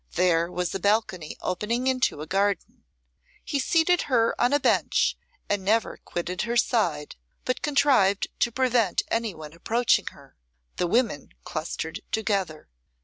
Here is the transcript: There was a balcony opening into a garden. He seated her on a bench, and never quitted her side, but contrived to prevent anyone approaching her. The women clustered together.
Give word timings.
There 0.13 0.51
was 0.51 0.73
a 0.73 0.79
balcony 0.79 1.37
opening 1.41 1.85
into 1.85 2.21
a 2.23 2.25
garden. 2.25 2.85
He 3.45 3.59
seated 3.59 4.01
her 4.09 4.33
on 4.41 4.51
a 4.51 4.59
bench, 4.59 5.15
and 5.47 5.63
never 5.63 5.97
quitted 5.97 6.41
her 6.41 6.57
side, 6.57 7.17
but 7.45 7.61
contrived 7.61 8.27
to 8.39 8.51
prevent 8.51 9.03
anyone 9.09 9.53
approaching 9.53 10.07
her. 10.07 10.35
The 10.77 10.87
women 10.87 11.33
clustered 11.43 12.01
together. 12.11 12.67